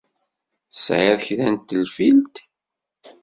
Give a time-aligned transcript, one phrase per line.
[0.71, 2.35] Tesεiḍ kra n tenfilt?